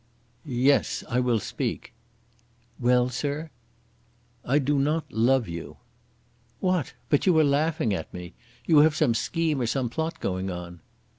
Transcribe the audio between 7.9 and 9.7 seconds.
at me. You have some scheme or